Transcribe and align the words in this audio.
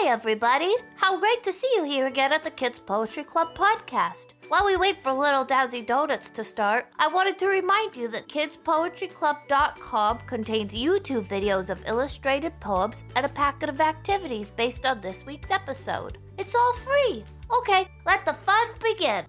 Hey, 0.00 0.08
everybody! 0.08 0.72
How 0.96 1.18
great 1.18 1.42
to 1.42 1.52
see 1.52 1.70
you 1.76 1.84
here 1.84 2.06
again 2.06 2.32
at 2.32 2.42
the 2.42 2.50
Kids 2.50 2.78
Poetry 2.78 3.22
Club 3.22 3.54
podcast. 3.54 4.28
While 4.48 4.64
we 4.64 4.74
wait 4.78 4.96
for 4.96 5.12
Little 5.12 5.44
Dazzy 5.44 5.84
Donuts 5.84 6.30
to 6.30 6.42
start, 6.42 6.86
I 6.98 7.06
wanted 7.06 7.36
to 7.38 7.48
remind 7.48 7.94
you 7.94 8.08
that 8.08 8.26
kidspoetryclub.com 8.28 10.18
contains 10.20 10.72
YouTube 10.72 11.26
videos 11.26 11.68
of 11.68 11.86
illustrated 11.86 12.58
poems 12.60 13.04
and 13.14 13.26
a 13.26 13.28
packet 13.28 13.68
of 13.68 13.82
activities 13.82 14.50
based 14.50 14.86
on 14.86 15.02
this 15.02 15.26
week's 15.26 15.50
episode. 15.50 16.16
It's 16.38 16.54
all 16.54 16.74
free. 16.76 17.22
Okay, 17.58 17.86
let 18.06 18.24
the 18.24 18.32
fun 18.32 18.68
begin. 18.82 19.26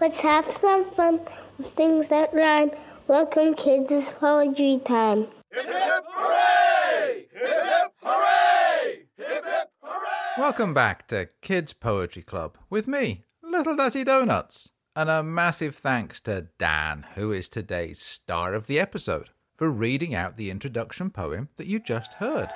Let's 0.00 0.20
have 0.20 0.48
some 0.48 0.88
fun 0.92 1.22
with 1.58 1.72
things 1.72 2.06
that 2.08 2.32
rhyme. 2.32 2.70
Welcome, 3.08 3.54
kids, 3.54 3.90
it's 3.90 4.12
poetry 4.12 4.80
time. 4.84 5.26
Hip 5.52 5.66
hip 5.66 6.04
hooray! 6.14 7.26
Hip 7.32 7.48
hip 7.48 7.92
hooray! 8.02 9.02
Hip 9.18 9.44
hip 9.44 9.70
hooray! 9.82 10.31
Welcome 10.42 10.74
back 10.74 11.06
to 11.06 11.28
Kids 11.40 11.72
Poetry 11.72 12.22
Club 12.22 12.58
with 12.68 12.88
me, 12.88 13.22
Little 13.44 13.76
Dazzy 13.76 14.04
Donuts. 14.04 14.70
And 14.96 15.08
a 15.08 15.22
massive 15.22 15.76
thanks 15.76 16.20
to 16.22 16.48
Dan, 16.58 17.06
who 17.14 17.30
is 17.30 17.48
today's 17.48 18.00
star 18.00 18.52
of 18.52 18.66
the 18.66 18.80
episode, 18.80 19.30
for 19.56 19.70
reading 19.70 20.16
out 20.16 20.34
the 20.34 20.50
introduction 20.50 21.10
poem 21.10 21.50
that 21.54 21.68
you 21.68 21.78
just 21.78 22.14
heard. 22.14 22.48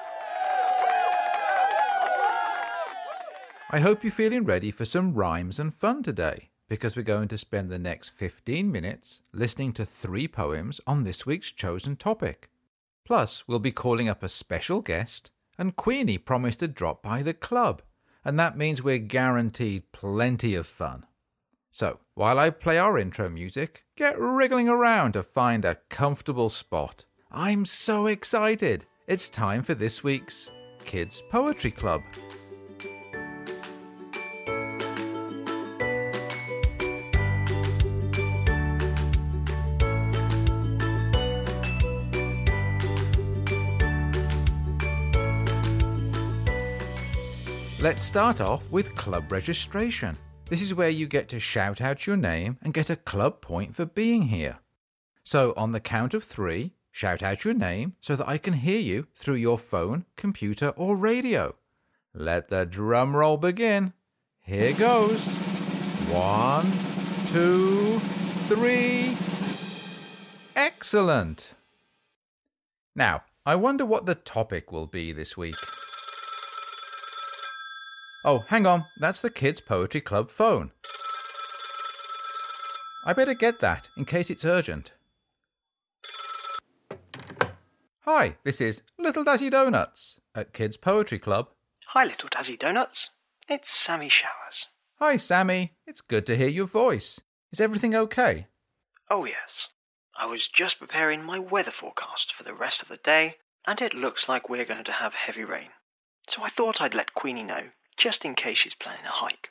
I 3.71 3.79
hope 3.79 4.03
you're 4.03 4.11
feeling 4.11 4.45
ready 4.45 4.73
for 4.73 4.85
some 4.85 5.15
rhymes 5.15 5.61
and 5.61 5.73
fun 5.73 6.03
today, 6.03 6.51
because 6.69 6.97
we're 6.97 7.05
going 7.05 7.29
to 7.29 7.39
spend 7.39 7.71
the 7.71 7.79
next 7.79 8.09
15 8.09 8.73
minutes 8.73 9.21
listening 9.33 9.73
to 9.75 9.87
three 9.87 10.27
poems 10.27 10.81
on 10.89 11.05
this 11.05 11.25
week's 11.25 11.53
chosen 11.53 11.95
topic. 11.95 12.51
Plus, 13.05 13.47
we'll 13.47 13.61
be 13.61 13.71
calling 13.71 14.09
up 14.09 14.25
a 14.25 14.29
special 14.29 14.81
guest, 14.81 15.31
and 15.59 15.77
Queenie 15.77 16.19
promised 16.19 16.61
to 16.61 16.69
drop 16.69 17.03
by 17.03 17.23
the 17.23 17.35
club, 17.35 17.83
and 18.25 18.39
that 18.39 18.59
means 18.59 18.83
we're 18.83 18.99
guaranteed 18.99 19.93
plenty 19.93 20.55
of 20.55 20.67
fun. 20.67 21.07
So, 21.71 22.01
while 22.15 22.39
I 22.39 22.51
play 22.51 22.79
our 22.79 22.99
intro 22.99 23.29
music, 23.29 23.85
get 23.97 24.19
wriggling 24.19 24.69
around 24.69 25.13
to 25.13 25.23
find 25.23 25.65
a 25.65 25.79
comfortable 25.89 26.49
spot. 26.49 27.05
I'm 27.31 27.67
so 27.67 28.07
excited! 28.07 28.87
It's 29.07 29.31
time 29.31 29.63
for 29.63 29.75
this 29.75 30.03
week's 30.03 30.51
Kids 30.85 31.23
Poetry 31.31 31.71
Club. 31.71 32.03
Let's 47.87 48.05
start 48.05 48.41
off 48.41 48.69
with 48.73 48.97
club 48.97 49.31
registration. 49.31 50.19
This 50.51 50.61
is 50.61 50.75
where 50.75 50.91
you 50.91 51.07
get 51.07 51.29
to 51.29 51.39
shout 51.39 51.81
out 51.81 52.05
your 52.05 52.17
name 52.17 52.59
and 52.61 52.75
get 52.75 52.91
a 52.91 52.97
club 52.97 53.41
point 53.41 53.77
for 53.77 53.87
being 53.87 54.23
here. 54.23 54.59
So, 55.23 55.55
on 55.57 55.71
the 55.71 55.79
count 55.79 56.13
of 56.13 56.25
three, 56.25 56.73
shout 56.91 57.23
out 57.23 57.45
your 57.45 57.55
name 57.55 57.95
so 58.01 58.17
that 58.17 58.27
I 58.27 58.39
can 58.39 58.55
hear 58.55 58.81
you 58.81 59.07
through 59.15 59.37
your 59.37 59.57
phone, 59.57 60.05
computer, 60.17 60.71
or 60.71 60.97
radio. 60.97 61.55
Let 62.13 62.49
the 62.49 62.67
drum 62.67 63.15
roll 63.15 63.37
begin. 63.37 63.93
Here 64.41 64.73
goes. 64.73 65.25
One, 66.11 66.65
two, 67.33 68.01
three. 68.49 69.17
Excellent. 70.57 71.55
Now, 72.97 73.23
I 73.47 73.55
wonder 73.55 73.87
what 73.87 74.07
the 74.07 74.17
topic 74.17 74.73
will 74.73 74.89
be 74.89 75.13
this 75.13 75.37
week. 75.37 75.55
Oh, 78.25 78.39
hang 78.49 78.67
on, 78.67 78.85
that's 79.01 79.21
the 79.21 79.31
Kids 79.31 79.61
Poetry 79.61 80.01
Club 80.01 80.31
phone. 80.31 80.73
I 83.05 83.13
better 83.13 83.35
get 83.35 83.61
that 83.61 83.89
in 83.97 84.05
case 84.05 84.31
it's 84.31 84.45
urgent. 84.45 84.93
Hi, 88.01 88.37
this 88.45 88.61
is 88.61 88.83
Little 88.99 89.25
Dazzy 89.25 89.51
Donuts 89.51 90.21
at 90.35 90.53
Kids 90.53 90.77
Poetry 90.77 91.19
Club. 91.19 91.49
Hi, 91.89 92.05
little 92.05 92.29
Dazzy 92.29 92.59
Donuts. 92.59 93.11
It's 93.49 93.71
Sammy 93.71 94.09
Showers. 94.09 94.67
Hi, 94.99 95.17
Sammy. 95.17 95.75
It's 95.87 96.01
good 96.01 96.27
to 96.27 96.37
hear 96.37 96.49
your 96.49 96.67
voice. 96.67 97.21
Is 97.53 97.61
everything 97.61 97.95
okay? 97.95 98.49
Oh, 99.09 99.25
yes. 99.25 99.69
I 100.17 100.27
was 100.27 100.49
just 100.49 100.79
preparing 100.81 101.23
my 101.23 101.39
weather 101.39 101.71
forecast 101.71 102.33
for 102.33 102.43
the 102.43 102.55
rest 102.55 102.83
of 102.83 102.89
the 102.89 102.97
day, 102.97 103.37
and 103.67 103.81
it 103.81 103.95
looks 103.95 104.29
like 104.29 104.49
we're 104.49 104.65
going 104.65 104.85
to 104.85 104.93
have 104.93 105.15
heavy 105.15 105.45
rain. 105.45 105.69
So 106.29 106.43
I 106.43 106.49
thought 106.49 106.81
I'd 106.81 106.95
let 106.95 107.15
Queenie 107.15 107.45
know, 107.45 107.69
just 107.97 108.25
in 108.25 108.35
case 108.35 108.59
she's 108.59 108.75
planning 108.75 109.05
a 109.05 109.11
hike. 109.11 109.51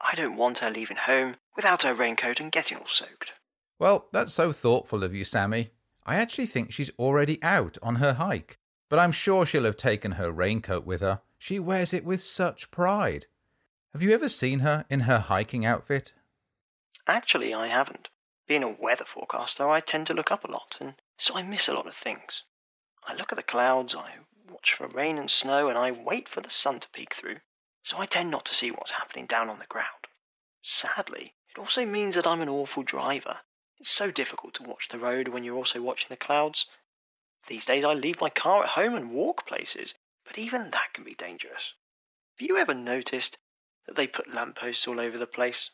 I 0.00 0.14
don't 0.14 0.36
want 0.36 0.58
her 0.58 0.70
leaving 0.70 0.96
home 0.96 1.36
without 1.56 1.82
her 1.82 1.94
raincoat 1.94 2.40
and 2.40 2.50
getting 2.50 2.78
all 2.78 2.86
soaked. 2.86 3.32
Well, 3.78 4.08
that's 4.12 4.32
so 4.32 4.52
thoughtful 4.52 5.04
of 5.04 5.14
you, 5.14 5.24
Sammy. 5.24 5.70
I 6.04 6.16
actually 6.16 6.46
think 6.46 6.72
she's 6.72 6.90
already 6.98 7.42
out 7.42 7.76
on 7.82 7.96
her 7.96 8.14
hike, 8.14 8.58
but 8.88 8.98
I'm 8.98 9.12
sure 9.12 9.44
she'll 9.46 9.64
have 9.64 9.76
taken 9.76 10.12
her 10.12 10.30
raincoat 10.30 10.84
with 10.84 11.00
her. 11.00 11.20
She 11.38 11.58
wears 11.58 11.92
it 11.92 12.04
with 12.04 12.22
such 12.22 12.70
pride. 12.70 13.26
Have 13.92 14.02
you 14.02 14.12
ever 14.12 14.28
seen 14.28 14.60
her 14.60 14.84
in 14.88 15.00
her 15.00 15.18
hiking 15.18 15.64
outfit? 15.64 16.12
Actually, 17.06 17.52
I 17.52 17.68
haven't. 17.68 18.08
Being 18.46 18.62
a 18.62 18.68
weather 18.68 19.04
forecaster, 19.04 19.68
I 19.68 19.80
tend 19.80 20.06
to 20.08 20.14
look 20.14 20.30
up 20.30 20.44
a 20.44 20.50
lot, 20.50 20.76
and 20.80 20.94
so 21.16 21.34
I 21.34 21.42
miss 21.42 21.68
a 21.68 21.74
lot 21.74 21.86
of 21.86 21.94
things. 21.94 22.42
I 23.06 23.14
look 23.14 23.32
at 23.32 23.36
the 23.36 23.42
clouds, 23.42 23.94
I 23.94 24.14
watch 24.50 24.74
for 24.74 24.88
rain 24.88 25.18
and 25.18 25.30
snow, 25.30 25.68
and 25.68 25.78
I 25.78 25.90
wait 25.90 26.28
for 26.28 26.40
the 26.40 26.50
sun 26.50 26.80
to 26.80 26.88
peek 26.90 27.14
through, 27.14 27.36
so 27.82 27.98
I 27.98 28.06
tend 28.06 28.30
not 28.30 28.44
to 28.46 28.54
see 28.54 28.70
what's 28.70 28.92
happening 28.92 29.26
down 29.26 29.48
on 29.48 29.58
the 29.58 29.66
ground. 29.66 30.06
Sadly, 30.62 31.34
it 31.48 31.58
also 31.58 31.84
means 31.86 32.14
that 32.14 32.26
I'm 32.26 32.40
an 32.40 32.48
awful 32.48 32.82
driver. 32.82 33.38
It's 33.78 33.90
so 33.90 34.10
difficult 34.10 34.54
to 34.54 34.62
watch 34.62 34.88
the 34.88 34.98
road 34.98 35.28
when 35.28 35.42
you're 35.42 35.56
also 35.56 35.80
watching 35.80 36.08
the 36.10 36.16
clouds. 36.16 36.66
These 37.46 37.64
days 37.64 37.84
I 37.84 37.94
leave 37.94 38.20
my 38.20 38.30
car 38.30 38.64
at 38.64 38.70
home 38.70 38.94
and 38.94 39.10
walk 39.10 39.46
places, 39.46 39.94
but 40.24 40.38
even 40.38 40.70
that 40.70 40.92
can 40.92 41.04
be 41.04 41.14
dangerous. 41.14 41.74
Have 42.38 42.46
you 42.46 42.58
ever 42.58 42.74
noticed 42.74 43.38
that 43.86 43.96
they 43.96 44.06
put 44.06 44.32
lampposts 44.32 44.86
all 44.86 45.00
over 45.00 45.16
the 45.16 45.26
place? 45.26 45.70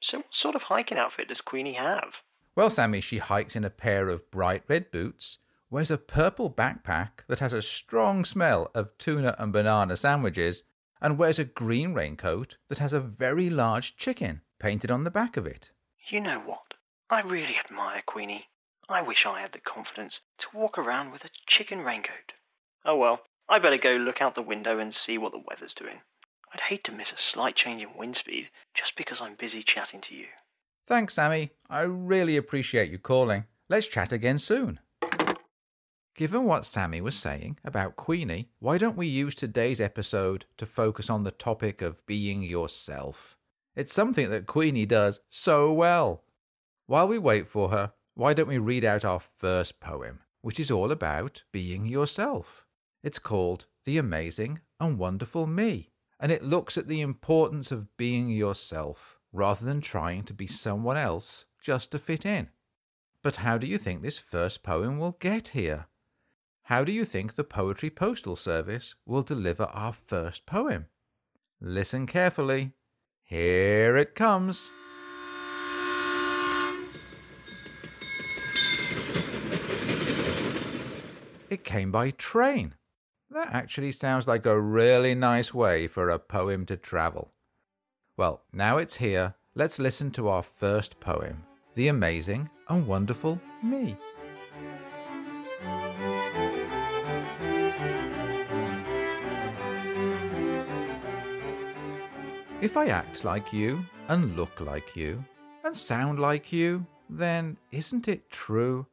So, 0.00 0.18
what 0.18 0.34
sort 0.34 0.54
of 0.54 0.64
hiking 0.64 0.98
outfit 0.98 1.28
does 1.28 1.40
Queenie 1.40 1.74
have? 1.74 2.20
Well, 2.54 2.70
Sammy, 2.70 3.00
she 3.00 3.18
hikes 3.18 3.56
in 3.56 3.64
a 3.64 3.70
pair 3.70 4.08
of 4.08 4.30
bright 4.30 4.62
red 4.68 4.90
boots, 4.90 5.38
wears 5.70 5.90
a 5.90 5.98
purple 5.98 6.50
backpack 6.50 7.26
that 7.26 7.40
has 7.40 7.52
a 7.52 7.62
strong 7.62 8.24
smell 8.24 8.70
of 8.74 8.96
tuna 8.98 9.34
and 9.38 9.52
banana 9.52 9.96
sandwiches, 9.96 10.62
and 11.04 11.18
wears 11.18 11.38
a 11.38 11.44
green 11.44 11.92
raincoat 11.92 12.56
that 12.70 12.78
has 12.78 12.94
a 12.94 12.98
very 12.98 13.50
large 13.50 13.94
chicken 13.94 14.40
painted 14.58 14.90
on 14.90 15.04
the 15.04 15.10
back 15.10 15.36
of 15.36 15.46
it. 15.46 15.70
You 16.08 16.18
know 16.22 16.38
what? 16.38 16.62
I 17.10 17.20
really 17.20 17.58
admire 17.58 18.02
Queenie. 18.06 18.48
I 18.88 19.02
wish 19.02 19.26
I 19.26 19.42
had 19.42 19.52
the 19.52 19.60
confidence 19.60 20.20
to 20.38 20.46
walk 20.54 20.78
around 20.78 21.12
with 21.12 21.22
a 21.22 21.30
chicken 21.46 21.82
raincoat. 21.82 22.32
Oh 22.86 22.96
well, 22.96 23.20
I 23.50 23.58
better 23.58 23.76
go 23.76 23.96
look 23.96 24.22
out 24.22 24.34
the 24.34 24.40
window 24.40 24.78
and 24.78 24.94
see 24.94 25.18
what 25.18 25.32
the 25.32 25.42
weather's 25.46 25.74
doing. 25.74 26.00
I'd 26.54 26.62
hate 26.62 26.84
to 26.84 26.92
miss 26.92 27.12
a 27.12 27.18
slight 27.18 27.54
change 27.54 27.82
in 27.82 27.98
wind 27.98 28.16
speed 28.16 28.48
just 28.72 28.96
because 28.96 29.20
I'm 29.20 29.34
busy 29.34 29.62
chatting 29.62 30.00
to 30.02 30.14
you. 30.14 30.28
Thanks, 30.86 31.14
Sammy. 31.14 31.50
I 31.68 31.82
really 31.82 32.38
appreciate 32.38 32.90
you 32.90 32.98
calling. 32.98 33.44
Let's 33.68 33.88
chat 33.88 34.10
again 34.10 34.38
soon. 34.38 34.80
Given 36.14 36.44
what 36.44 36.64
Sammy 36.64 37.00
was 37.00 37.16
saying 37.16 37.58
about 37.64 37.96
Queenie, 37.96 38.48
why 38.60 38.78
don't 38.78 38.96
we 38.96 39.08
use 39.08 39.34
today's 39.34 39.80
episode 39.80 40.44
to 40.58 40.64
focus 40.64 41.10
on 41.10 41.24
the 41.24 41.32
topic 41.32 41.82
of 41.82 42.06
being 42.06 42.44
yourself? 42.44 43.36
It's 43.74 43.92
something 43.92 44.30
that 44.30 44.46
Queenie 44.46 44.86
does 44.86 45.18
so 45.28 45.72
well. 45.72 46.22
While 46.86 47.08
we 47.08 47.18
wait 47.18 47.48
for 47.48 47.70
her, 47.70 47.94
why 48.14 48.32
don't 48.32 48.46
we 48.46 48.58
read 48.58 48.84
out 48.84 49.04
our 49.04 49.18
first 49.18 49.80
poem, 49.80 50.20
which 50.40 50.60
is 50.60 50.70
all 50.70 50.92
about 50.92 51.42
being 51.50 51.84
yourself? 51.84 52.64
It's 53.02 53.18
called 53.18 53.66
The 53.84 53.98
Amazing 53.98 54.60
and 54.78 55.00
Wonderful 55.00 55.48
Me, 55.48 55.90
and 56.20 56.30
it 56.30 56.44
looks 56.44 56.78
at 56.78 56.86
the 56.86 57.00
importance 57.00 57.72
of 57.72 57.96
being 57.96 58.28
yourself 58.28 59.18
rather 59.32 59.64
than 59.64 59.80
trying 59.80 60.22
to 60.22 60.32
be 60.32 60.46
someone 60.46 60.96
else 60.96 61.46
just 61.60 61.90
to 61.90 61.98
fit 61.98 62.24
in. 62.24 62.50
But 63.20 63.36
how 63.36 63.58
do 63.58 63.66
you 63.66 63.78
think 63.78 64.02
this 64.02 64.20
first 64.20 64.62
poem 64.62 65.00
will 65.00 65.16
get 65.18 65.48
here? 65.48 65.88
How 66.68 66.82
do 66.82 66.92
you 66.92 67.04
think 67.04 67.34
the 67.34 67.44
Poetry 67.44 67.90
Postal 67.90 68.36
Service 68.36 68.94
will 69.04 69.22
deliver 69.22 69.64
our 69.64 69.92
first 69.92 70.46
poem? 70.46 70.86
Listen 71.60 72.06
carefully. 72.06 72.72
Here 73.22 73.98
it 73.98 74.14
comes. 74.14 74.70
It 81.50 81.64
came 81.64 81.92
by 81.92 82.12
train. 82.12 82.74
That 83.28 83.52
actually 83.52 83.92
sounds 83.92 84.26
like 84.26 84.46
a 84.46 84.58
really 84.58 85.14
nice 85.14 85.52
way 85.52 85.86
for 85.86 86.08
a 86.08 86.18
poem 86.18 86.64
to 86.66 86.78
travel. 86.78 87.34
Well, 88.16 88.42
now 88.54 88.78
it's 88.78 88.96
here. 88.96 89.34
Let's 89.54 89.78
listen 89.78 90.10
to 90.12 90.28
our 90.28 90.42
first 90.42 90.98
poem 90.98 91.44
The 91.74 91.88
Amazing 91.88 92.48
and 92.70 92.86
Wonderful 92.86 93.38
Me. 93.62 93.98
If 102.64 102.78
I 102.78 102.86
act 102.86 103.26
like 103.26 103.52
you, 103.52 103.84
and 104.08 104.38
look 104.38 104.58
like 104.58 104.96
you, 104.96 105.22
and 105.64 105.76
sound 105.76 106.18
like 106.18 106.50
you, 106.50 106.86
then 107.10 107.58
isn't 107.70 108.08
it 108.08 108.30
true 108.30 108.86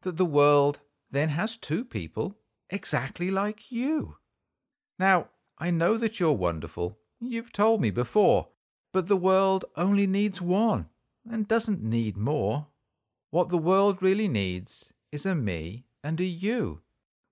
that 0.00 0.16
the 0.16 0.24
world 0.24 0.80
then 1.10 1.28
has 1.28 1.58
two 1.58 1.84
people 1.84 2.34
exactly 2.70 3.30
like 3.30 3.70
you? 3.70 4.16
Now, 4.98 5.28
I 5.58 5.70
know 5.70 5.98
that 5.98 6.18
you're 6.18 6.32
wonderful, 6.32 6.96
you've 7.20 7.52
told 7.52 7.82
me 7.82 7.90
before, 7.90 8.48
but 8.90 9.08
the 9.08 9.18
world 9.18 9.66
only 9.76 10.06
needs 10.06 10.40
one 10.40 10.88
and 11.30 11.46
doesn't 11.46 11.82
need 11.82 12.16
more. 12.16 12.68
What 13.28 13.50
the 13.50 13.58
world 13.58 14.02
really 14.02 14.28
needs 14.28 14.94
is 15.12 15.26
a 15.26 15.34
me 15.34 15.84
and 16.02 16.18
a 16.22 16.24
you, 16.24 16.80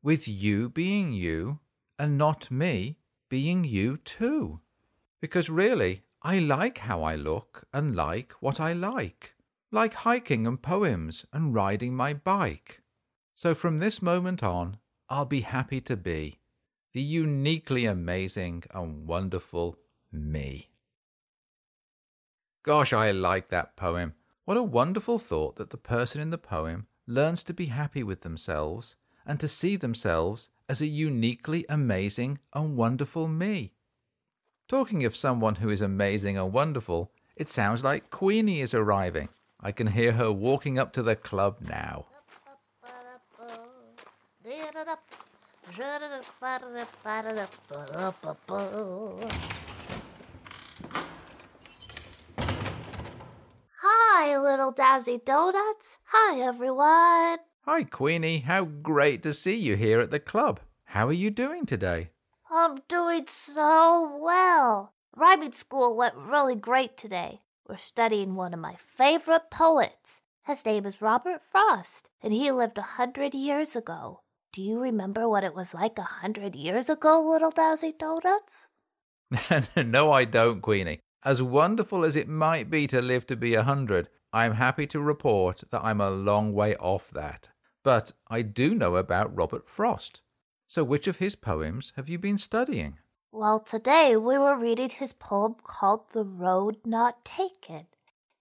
with 0.03 0.29
you 0.29 0.69
being 0.69 1.15
you 1.15 1.61
and 1.99 2.19
not 2.19 2.51
me 2.51 2.99
being 3.31 3.65
you 3.65 3.97
too. 3.97 4.61
Because 5.21 5.51
really, 5.51 6.03
I 6.23 6.39
like 6.39 6.79
how 6.79 7.03
I 7.03 7.15
look 7.15 7.65
and 7.73 7.95
like 7.95 8.33
what 8.41 8.61
I 8.61 8.73
like, 8.73 9.35
like 9.71 9.95
hiking 9.95 10.47
and 10.47 10.61
poems 10.61 11.25
and 11.33 11.55
riding 11.55 11.95
my 11.95 12.15
bike. 12.15 12.83
So 13.35 13.55
from 13.55 13.79
this 13.79 14.03
moment 14.03 14.43
on, 14.43 14.79
I'll 15.09 15.25
be 15.25 15.41
happy 15.41 15.81
to 15.83 15.97
be 15.97 16.39
the 16.93 17.03
uniquely 17.03 17.85
amazing 17.85 18.65
and 18.73 19.07
wonderful 19.07 19.79
me. 20.11 20.71
Gosh, 22.63 22.93
I 22.93 23.11
like 23.13 23.49
that 23.49 23.77
poem. 23.77 24.15
What 24.45 24.57
a 24.57 24.63
wonderful 24.63 25.19
thought 25.19 25.57
that 25.57 25.71
the 25.71 25.77
person 25.77 26.21
in 26.21 26.31
the 26.31 26.39
poem 26.39 26.87
learns 27.07 27.45
to 27.45 27.55
be 27.55 27.67
happy 27.67 28.03
with 28.03 28.21
themselves 28.21 28.97
and 29.27 29.39
to 29.41 29.49
see 29.49 29.77
themselves 29.77 30.51
as 30.69 30.81
a 30.81 30.87
uniquely 30.87 31.65
amazing 31.69 32.39
and 32.53 32.77
wonderful 32.77 33.29
me. 33.29 33.75
Talking 34.69 35.03
of 35.07 35.17
someone 35.17 35.55
who 35.57 35.71
is 35.71 35.81
amazing 35.81 36.37
and 36.37 36.53
wonderful, 36.53 37.11
it 37.37 37.49
sounds 37.49 37.83
like 37.83 38.11
Queenie 38.11 38.61
is 38.61 38.75
arriving. 38.75 39.31
I 39.59 39.73
can 39.73 39.87
hear 39.87 40.13
her 40.13 40.31
walking 40.31 40.79
up 40.79 40.93
to 40.93 41.03
the 41.03 41.17
club 41.17 41.57
now. 41.67 42.05
Hi, 53.81 54.37
little 54.37 54.75
Dazzy 54.75 55.25
Donuts. 55.25 55.97
Hi, 56.09 56.41
everyone. 56.41 57.39
Hi, 57.63 57.85
Queenie. 57.85 58.41
How 58.41 58.67
great 58.67 59.23
to 59.23 59.33
see 59.33 59.57
you 59.57 59.77
here 59.77 60.01
at 60.01 60.11
the 60.11 60.21
club. 60.21 60.61
How 60.85 61.07
are 61.07 61.13
you 61.15 61.31
doing 61.31 61.65
today? 61.65 62.11
I'm 62.51 62.81
doing 62.89 63.25
so 63.27 64.19
well. 64.23 64.95
Rhyming 65.15 65.53
school 65.53 65.97
went 65.97 66.15
really 66.15 66.55
great 66.55 66.97
today. 66.97 67.43
We're 67.69 67.77
studying 67.77 68.37
one 68.37 68.55
of 68.55 68.61
my 68.61 68.77
favorite 68.79 69.51
poets. 69.51 70.23
His 70.47 70.65
name 70.65 70.87
is 70.87 71.03
Robert 71.03 71.43
Frost, 71.43 72.09
and 72.23 72.33
he 72.33 72.51
lived 72.51 72.79
a 72.79 72.97
hundred 72.97 73.35
years 73.35 73.77
ago. 73.77 74.23
Do 74.55 74.63
you 74.63 74.81
remember 74.81 75.29
what 75.29 75.45
it 75.45 75.55
was 75.55 75.75
like 75.75 75.99
a 75.99 76.03
hundred 76.03 76.57
years 76.57 76.89
ago, 76.89 77.21
little 77.21 77.53
Dazzy 77.53 77.93
Donuts? 77.99 78.71
no, 79.77 80.11
I 80.11 80.25
don't, 80.25 80.63
Queenie. 80.63 81.01
As 81.23 81.43
wonderful 81.43 82.03
as 82.03 82.17
it 82.17 82.29
might 82.29 82.71
be 82.71 82.87
to 82.87 83.03
live 83.03 83.27
to 83.27 83.37
be 83.37 83.55
a 83.55 83.65
hundred, 83.65 84.09
I'm 84.33 84.55
happy 84.55 84.87
to 84.87 85.01
report 85.01 85.65
that 85.71 85.85
I'm 85.85 86.01
a 86.01 86.11
long 86.11 86.55
way 86.55 86.77
off 86.77 87.11
that. 87.11 87.51
But 87.85 88.13
I 88.31 88.41
do 88.41 88.75
know 88.75 88.97
about 88.97 89.37
Robert 89.37 89.69
Frost. 89.69 90.23
So, 90.69 90.85
which 90.85 91.09
of 91.09 91.17
his 91.17 91.35
poems 91.35 91.93
have 91.97 92.11
you 92.11 92.19
been 92.19 92.37
studying? 92.37 92.99
Well, 93.33 93.59
today 93.59 94.17
we 94.17 94.37
were 94.37 94.57
reading 94.57 94.91
his 94.91 95.15
poem 95.15 95.57
called 95.65 96.13
The 96.13 96.25
Road 96.25 96.77
Not 96.85 97.25
Taken. 97.25 97.87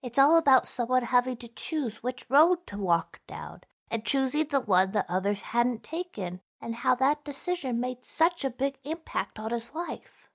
It's 0.02 0.18
all 0.18 0.36
about 0.36 0.68
someone 0.68 1.04
having 1.04 1.38
to 1.38 1.48
choose 1.48 2.02
which 2.02 2.26
road 2.28 2.66
to 2.66 2.76
walk 2.76 3.20
down 3.26 3.62
and 3.90 4.04
choosing 4.04 4.46
the 4.50 4.60
one 4.60 4.92
that 4.92 5.06
others 5.08 5.40
hadn't 5.40 5.82
taken, 5.82 6.40
and 6.60 6.74
how 6.76 6.94
that 6.96 7.24
decision 7.24 7.80
made 7.80 8.04
such 8.04 8.44
a 8.44 8.50
big 8.50 8.74
impact 8.84 9.38
on 9.38 9.50
his 9.50 9.74
life. 9.74 10.28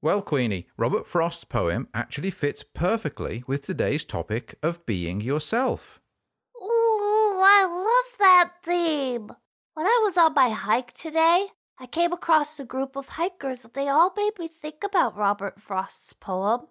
Well, 0.00 0.22
Queenie, 0.22 0.68
Robert 0.76 1.08
Frost's 1.08 1.44
poem 1.44 1.88
actually 1.92 2.30
fits 2.30 2.62
perfectly 2.62 3.42
with 3.48 3.62
today's 3.62 4.04
topic 4.04 4.54
of 4.62 4.86
being 4.86 5.20
yourself. 5.20 6.00
Ooh, 6.56 7.40
I 7.42 7.64
love 7.64 8.18
that 8.18 8.50
theme. 8.62 9.32
When 9.74 9.86
I 9.86 10.00
was 10.02 10.18
on 10.18 10.34
my 10.34 10.50
hike 10.50 10.92
today, 10.92 11.48
I 11.78 11.86
came 11.86 12.12
across 12.12 12.58
a 12.58 12.64
group 12.64 12.96
of 12.96 13.10
hikers 13.10 13.64
and 13.64 13.72
they 13.72 13.88
all 13.88 14.12
made 14.16 14.38
me 14.38 14.48
think 14.48 14.82
about 14.84 15.16
Robert 15.16 15.60
Frost's 15.62 16.12
poem. 16.12 16.66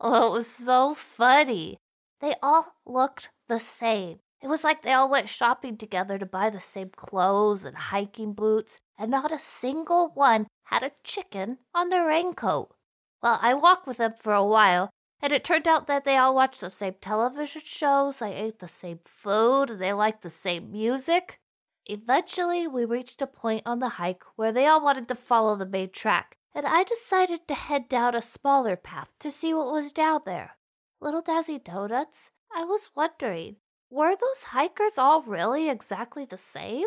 Oh, 0.00 0.28
it 0.28 0.32
was 0.32 0.46
so 0.48 0.94
funny. 0.94 1.78
They 2.20 2.34
all 2.42 2.74
looked 2.84 3.30
the 3.48 3.58
same. 3.58 4.18
It 4.42 4.48
was 4.48 4.64
like 4.64 4.82
they 4.82 4.92
all 4.92 5.08
went 5.08 5.28
shopping 5.28 5.76
together 5.76 6.18
to 6.18 6.26
buy 6.26 6.50
the 6.50 6.60
same 6.60 6.90
clothes 6.90 7.64
and 7.64 7.76
hiking 7.76 8.32
boots, 8.32 8.80
and 8.98 9.10
not 9.10 9.32
a 9.32 9.38
single 9.38 10.10
one 10.14 10.46
had 10.64 10.82
a 10.82 10.92
chicken 11.04 11.58
on 11.74 11.90
their 11.90 12.06
raincoat. 12.06 12.74
Well, 13.22 13.38
I 13.40 13.54
walked 13.54 13.86
with 13.86 13.98
them 13.98 14.14
for 14.18 14.32
a 14.32 14.44
while, 14.44 14.90
and 15.22 15.32
it 15.32 15.44
turned 15.44 15.68
out 15.68 15.86
that 15.86 16.04
they 16.04 16.16
all 16.16 16.34
watched 16.34 16.62
the 16.62 16.70
same 16.70 16.94
television 17.00 17.62
shows, 17.64 18.18
they 18.18 18.34
ate 18.34 18.58
the 18.58 18.68
same 18.68 19.00
food, 19.04 19.70
and 19.70 19.80
they 19.80 19.92
liked 19.92 20.22
the 20.22 20.30
same 20.30 20.72
music. 20.72 21.38
Eventually, 21.92 22.68
we 22.68 22.84
reached 22.84 23.20
a 23.20 23.26
point 23.26 23.64
on 23.66 23.80
the 23.80 23.88
hike 23.88 24.22
where 24.36 24.52
they 24.52 24.64
all 24.64 24.80
wanted 24.80 25.08
to 25.08 25.16
follow 25.16 25.56
the 25.56 25.66
main 25.66 25.90
track, 25.90 26.36
and 26.54 26.64
I 26.64 26.84
decided 26.84 27.48
to 27.48 27.54
head 27.54 27.88
down 27.88 28.14
a 28.14 28.22
smaller 28.22 28.76
path 28.76 29.12
to 29.18 29.28
see 29.28 29.52
what 29.52 29.72
was 29.72 29.92
down 29.92 30.20
there. 30.24 30.56
Little 31.00 31.20
Dazzy 31.20 31.62
Donuts, 31.62 32.30
I 32.54 32.62
was 32.62 32.90
wondering, 32.94 33.56
were 33.90 34.14
those 34.14 34.44
hikers 34.50 34.98
all 34.98 35.22
really 35.22 35.68
exactly 35.68 36.24
the 36.24 36.38
same? 36.38 36.86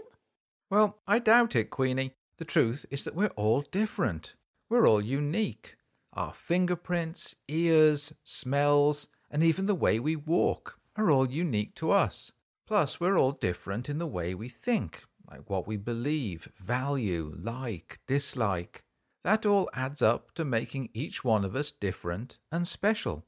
Well, 0.69 1.01
I 1.05 1.19
doubt 1.19 1.53
it, 1.57 1.69
Queenie. 1.69 2.13
The 2.38 2.45
truth 2.45 2.85
is 2.89 3.03
that 3.03 3.13
we're 3.13 3.27
all 3.35 3.59
different. 3.59 4.35
We're 4.69 4.88
all 4.88 5.01
unique. 5.01 5.75
Our 6.13 6.31
fingerprints, 6.31 7.35
ears, 7.50 8.13
smells, 8.23 9.09
and 9.29 9.44
even 9.44 9.65
the 9.65 9.75
way 9.75 10.00
we 10.00 10.15
walk 10.15 10.79
are 10.95 11.11
all 11.11 11.29
unique 11.29 11.75
to 11.75 11.91
us. 11.91 12.31
Plus, 12.65 13.00
we're 13.00 13.18
all 13.18 13.31
different 13.31 13.89
in 13.89 13.98
the 13.98 14.07
way 14.07 14.33
we 14.33 14.48
think, 14.48 15.04
like 15.30 15.50
what 15.50 15.68
we 15.68 15.77
believe, 15.77 16.50
value, 16.57 17.31
like, 17.36 18.00
dislike. 18.07 18.83
That 19.24 19.45
all 19.45 19.69
adds 19.74 20.01
up 20.01 20.33
to 20.36 20.45
making 20.45 20.89
each 20.93 21.24
one 21.24 21.46
of 21.46 21.55
us 21.55 21.72
different 21.72 22.39
and 22.51 22.67
special. 22.67 23.25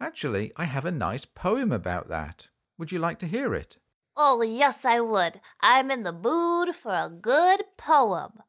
Actually, 0.00 0.52
I 0.56 0.64
have 0.64 0.84
a 0.84 0.90
nice 0.90 1.24
poem 1.24 1.72
about 1.72 2.08
that. 2.08 2.48
Would 2.78 2.92
you 2.92 2.98
like 2.98 3.18
to 3.20 3.26
hear 3.26 3.54
it? 3.54 3.78
Oh, 4.16 4.42
yes, 4.42 4.84
I 4.84 5.00
would. 5.00 5.40
I'm 5.60 5.90
in 5.90 6.02
the 6.02 6.12
mood 6.12 6.74
for 6.74 6.92
a 6.92 7.10
good 7.10 7.62
poem. 7.76 8.42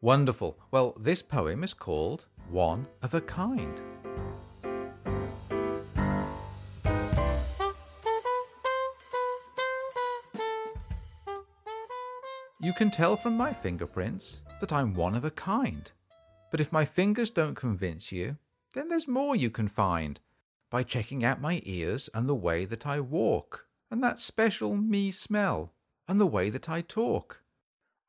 Wonderful. 0.00 0.58
Well, 0.70 0.96
this 1.00 1.22
poem 1.22 1.62
is 1.62 1.74
called 1.74 2.26
One 2.50 2.88
of 3.02 3.14
a 3.14 3.20
Kind. 3.20 3.80
You 12.64 12.72
can 12.72 12.90
tell 12.90 13.14
from 13.14 13.36
my 13.36 13.52
fingerprints 13.52 14.40
that 14.60 14.72
I'm 14.72 14.94
one 14.94 15.14
of 15.14 15.22
a 15.22 15.30
kind. 15.30 15.92
But 16.50 16.62
if 16.62 16.72
my 16.72 16.86
fingers 16.86 17.28
don't 17.28 17.54
convince 17.54 18.10
you, 18.10 18.38
then 18.72 18.88
there's 18.88 19.06
more 19.06 19.36
you 19.36 19.50
can 19.50 19.68
find 19.68 20.18
by 20.70 20.82
checking 20.82 21.22
out 21.22 21.42
my 21.42 21.60
ears 21.64 22.08
and 22.14 22.26
the 22.26 22.34
way 22.34 22.64
that 22.64 22.86
I 22.86 23.00
walk, 23.00 23.66
and 23.90 24.02
that 24.02 24.18
special 24.18 24.78
me 24.78 25.10
smell, 25.10 25.74
and 26.08 26.18
the 26.18 26.24
way 26.24 26.48
that 26.48 26.70
I 26.70 26.80
talk. 26.80 27.42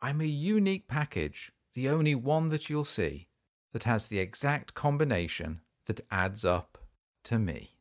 I'm 0.01 0.21
a 0.21 0.23
unique 0.23 0.87
package, 0.87 1.51
the 1.73 1.89
only 1.89 2.15
one 2.15 2.47
that 2.47 2.69
you'll 2.69 2.85
see, 2.85 3.27
that 3.73 3.83
has 3.83 4.07
the 4.07 4.19
exact 4.19 4.73
combination 4.73 5.59
that 5.85 5.99
adds 6.09 6.45
up 6.45 6.77
to 7.25 7.37
me. 7.37 7.71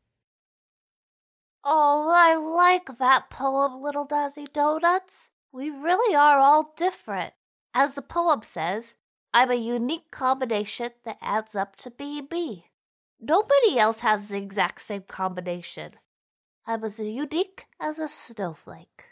Oh, 1.62 2.10
I 2.12 2.34
like 2.34 2.98
that 2.98 3.30
poem, 3.30 3.80
Little 3.80 4.08
Dazzy 4.08 4.52
Donuts. 4.52 5.30
We 5.54 5.70
really 5.70 6.16
are 6.16 6.40
all 6.40 6.74
different. 6.76 7.32
As 7.74 7.94
the 7.94 8.02
poem 8.02 8.42
says, 8.42 8.96
I'm 9.32 9.52
a 9.52 9.54
unique 9.54 10.10
combination 10.10 10.90
that 11.04 11.18
adds 11.22 11.54
up 11.54 11.76
to 11.76 11.92
being 11.92 12.26
me. 12.28 12.72
Nobody 13.20 13.78
else 13.78 14.00
has 14.00 14.28
the 14.28 14.36
exact 14.36 14.80
same 14.80 15.04
combination. 15.06 15.92
I'm 16.66 16.82
as 16.82 16.98
unique 16.98 17.66
as 17.80 18.00
a 18.00 18.08
snowflake. 18.08 19.10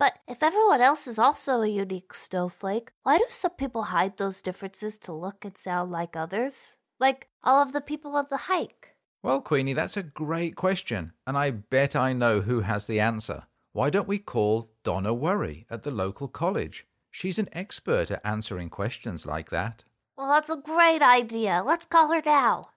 But 0.00 0.14
if 0.26 0.42
everyone 0.42 0.80
else 0.80 1.06
is 1.06 1.16
also 1.16 1.62
a 1.62 1.68
unique 1.68 2.12
snowflake, 2.12 2.90
why 3.04 3.18
do 3.18 3.26
some 3.30 3.52
people 3.52 3.84
hide 3.84 4.16
those 4.16 4.42
differences 4.42 4.98
to 4.98 5.12
look 5.12 5.44
and 5.44 5.56
sound 5.56 5.92
like 5.92 6.16
others? 6.16 6.74
Like 6.98 7.28
all 7.44 7.62
of 7.62 7.72
the 7.72 7.80
people 7.80 8.16
on 8.16 8.26
the 8.30 8.48
hike. 8.48 8.96
Well, 9.22 9.40
Queenie, 9.40 9.74
that's 9.74 9.96
a 9.96 10.02
great 10.02 10.56
question, 10.56 11.12
and 11.24 11.38
I 11.38 11.52
bet 11.52 11.94
I 11.94 12.12
know 12.14 12.40
who 12.40 12.62
has 12.62 12.88
the 12.88 12.98
answer. 12.98 13.44
Why 13.78 13.90
don't 13.90 14.08
we 14.08 14.18
call 14.18 14.72
Donna 14.82 15.14
Worry 15.14 15.64
at 15.70 15.84
the 15.84 15.92
local 15.92 16.26
college? 16.26 16.84
She's 17.12 17.38
an 17.38 17.48
expert 17.52 18.10
at 18.10 18.20
answering 18.24 18.70
questions 18.70 19.24
like 19.24 19.50
that. 19.50 19.84
Well, 20.16 20.26
that's 20.26 20.50
a 20.50 20.56
great 20.56 21.00
idea. 21.00 21.62
Let's 21.64 21.86
call 21.86 22.12
her 22.12 22.20
now. 22.26 22.70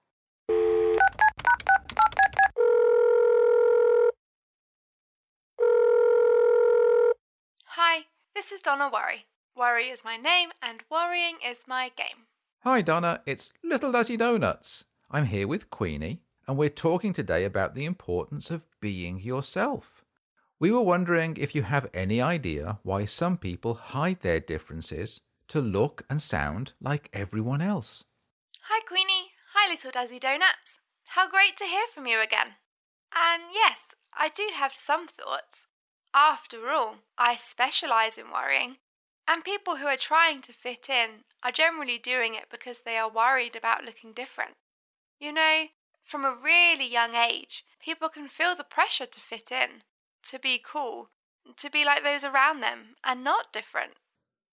Hi, 7.65 8.01
this 8.35 8.51
is 8.51 8.61
Donna 8.61 8.87
Worry. 8.93 9.25
Worry 9.57 9.85
is 9.85 10.03
my 10.05 10.17
name, 10.17 10.49
and 10.61 10.83
worrying 10.91 11.37
is 11.43 11.57
my 11.67 11.89
game. 11.97 12.27
Hi, 12.59 12.83
Donna. 12.83 13.23
It's 13.25 13.51
Little 13.63 13.91
Dazzy 13.91 14.19
Donuts. 14.19 14.85
I'm 15.09 15.25
here 15.25 15.47
with 15.47 15.71
Queenie, 15.71 16.21
and 16.47 16.57
we're 16.57 16.69
talking 16.69 17.11
today 17.11 17.43
about 17.43 17.73
the 17.73 17.85
importance 17.85 18.51
of 18.51 18.67
being 18.79 19.19
yourself. 19.19 20.00
We 20.61 20.71
were 20.71 20.83
wondering 20.83 21.37
if 21.37 21.55
you 21.55 21.63
have 21.63 21.89
any 21.91 22.21
idea 22.21 22.77
why 22.83 23.05
some 23.05 23.35
people 23.35 23.73
hide 23.73 24.21
their 24.21 24.39
differences 24.39 25.19
to 25.47 25.59
look 25.59 26.03
and 26.07 26.21
sound 26.21 26.73
like 26.79 27.09
everyone 27.13 27.61
else. 27.61 28.03
Hi, 28.69 28.79
Queenie. 28.87 29.31
Hi, 29.55 29.71
Little 29.71 29.89
Dazzy 29.89 30.19
Donuts. 30.19 30.77
How 31.07 31.27
great 31.27 31.57
to 31.57 31.65
hear 31.65 31.87
from 31.91 32.05
you 32.05 32.21
again. 32.21 32.57
And 33.11 33.41
yes, 33.51 33.95
I 34.13 34.29
do 34.29 34.51
have 34.53 34.75
some 34.75 35.07
thoughts. 35.07 35.65
After 36.13 36.69
all, 36.69 36.97
I 37.17 37.37
specialise 37.37 38.19
in 38.19 38.29
worrying, 38.29 38.75
and 39.27 39.43
people 39.43 39.77
who 39.77 39.87
are 39.87 39.97
trying 39.97 40.43
to 40.43 40.53
fit 40.53 40.89
in 40.89 41.23
are 41.41 41.51
generally 41.51 41.97
doing 41.97 42.35
it 42.35 42.51
because 42.51 42.81
they 42.81 42.97
are 42.97 43.09
worried 43.09 43.55
about 43.55 43.83
looking 43.83 44.13
different. 44.13 44.53
You 45.19 45.31
know, 45.31 45.63
from 46.03 46.23
a 46.23 46.37
really 46.39 46.85
young 46.85 47.15
age, 47.15 47.65
people 47.83 48.09
can 48.09 48.29
feel 48.29 48.55
the 48.55 48.63
pressure 48.63 49.07
to 49.07 49.19
fit 49.27 49.51
in, 49.51 49.81
to 50.27 50.39
be 50.39 50.61
cool, 50.63 51.09
to 51.57 51.69
be 51.69 51.83
like 51.85 52.03
those 52.03 52.23
around 52.23 52.61
them, 52.61 52.95
and 53.03 53.23
not 53.23 53.53
different. 53.53 53.93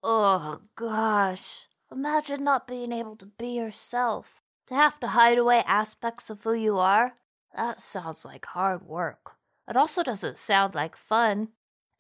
Oh, 0.03 0.61
gosh. 0.77 1.67
Imagine 1.91 2.45
not 2.45 2.67
being 2.67 2.93
able 2.93 3.17
to 3.17 3.27
be 3.27 3.49
yourself. 3.49 4.41
To 4.69 4.75
have 4.75 5.01
to 5.01 5.09
hide 5.09 5.39
away 5.39 5.65
aspects 5.67 6.29
of 6.29 6.43
who 6.43 6.53
you 6.53 6.79
are. 6.79 7.15
That 7.57 7.81
sounds 7.81 8.25
like 8.25 8.45
hard 8.47 8.83
work. 8.83 9.37
It 9.67 9.77
also 9.77 10.03
doesn't 10.03 10.39
sound 10.39 10.75
like 10.75 10.97
fun. 10.97 11.49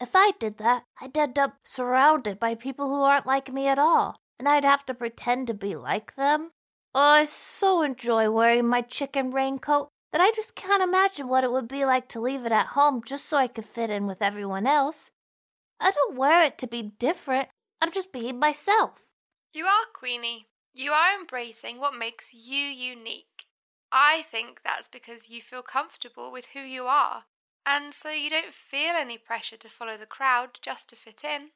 If 0.00 0.10
I 0.14 0.32
did 0.38 0.58
that, 0.58 0.84
I'd 1.00 1.16
end 1.16 1.38
up 1.38 1.56
surrounded 1.64 2.38
by 2.38 2.54
people 2.54 2.88
who 2.88 3.02
aren't 3.02 3.26
like 3.26 3.52
me 3.52 3.66
at 3.66 3.78
all, 3.78 4.16
and 4.38 4.48
I'd 4.48 4.64
have 4.64 4.86
to 4.86 4.94
pretend 4.94 5.46
to 5.48 5.54
be 5.54 5.74
like 5.74 6.14
them. 6.14 6.50
Oh, 6.94 7.00
I 7.00 7.24
so 7.24 7.82
enjoy 7.82 8.30
wearing 8.30 8.66
my 8.66 8.82
chicken 8.82 9.30
raincoat 9.30 9.88
that 10.12 10.20
I 10.20 10.32
just 10.34 10.54
can't 10.54 10.82
imagine 10.82 11.28
what 11.28 11.44
it 11.44 11.52
would 11.52 11.68
be 11.68 11.84
like 11.84 12.08
to 12.08 12.20
leave 12.20 12.44
it 12.44 12.52
at 12.52 12.68
home 12.68 13.02
just 13.04 13.26
so 13.26 13.36
I 13.36 13.46
could 13.46 13.66
fit 13.66 13.90
in 13.90 14.06
with 14.06 14.22
everyone 14.22 14.66
else. 14.66 15.10
I 15.80 15.90
don't 15.90 16.16
wear 16.16 16.44
it 16.44 16.58
to 16.58 16.66
be 16.66 16.94
different, 16.98 17.48
I'm 17.80 17.92
just 17.92 18.12
being 18.12 18.38
myself. 18.38 19.00
You 19.52 19.66
are, 19.66 19.84
Queenie. 19.94 20.46
You 20.74 20.92
are 20.92 21.18
embracing 21.18 21.78
what 21.78 21.96
makes 21.96 22.32
you 22.32 22.64
unique. 22.64 23.46
I 23.90 24.24
think 24.30 24.60
that's 24.64 24.88
because 24.88 25.28
you 25.28 25.40
feel 25.40 25.62
comfortable 25.62 26.30
with 26.30 26.46
who 26.52 26.60
you 26.60 26.84
are, 26.84 27.24
and 27.64 27.94
so 27.94 28.10
you 28.10 28.28
don't 28.30 28.52
feel 28.52 28.92
any 28.94 29.18
pressure 29.18 29.56
to 29.56 29.68
follow 29.68 29.96
the 29.96 30.06
crowd 30.06 30.58
just 30.62 30.90
to 30.90 30.96
fit 30.96 31.22
in. 31.24 31.50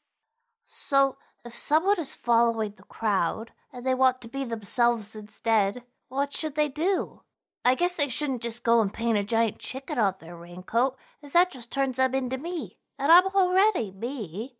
So, 0.65 1.17
if 1.45 1.55
someone 1.55 2.01
is 2.01 2.15
following 2.15 2.75
the 2.77 2.85
crowd 2.85 3.51
and 3.73 3.85
they 3.85 3.95
want 3.95 4.21
to 4.23 4.29
be 4.29 4.45
themselves 4.45 5.15
instead, 5.15 5.83
what 6.09 6.33
should 6.33 6.55
they 6.55 6.69
do? 6.69 7.23
I 7.65 7.77
guess 7.77 7.97
they 7.97 8.09
shouldn't 8.09 8.43
just 8.43 8.65
go 8.65 8.81
and 8.81 8.93
paint 8.93 9.17
a 9.17 9.23
giant 9.23 9.59
chicken 9.59 9.99
on 9.99 10.15
their 10.21 10.37
raincoat, 10.37 10.97
as 11.23 11.35
that 11.35 11.53
just 11.53 11.71
turns 11.71 11.97
them 11.97 12.15
into 12.15 12.37
me, 12.37 12.79
and 12.99 13.13
I'm 13.13 13.27
already 13.27 13.93
me. 13.93 14.57